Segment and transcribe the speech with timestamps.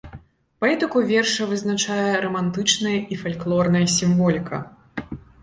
[0.63, 4.65] Паэтыку верша вызначае рамантычная і фальклорная сімволіка.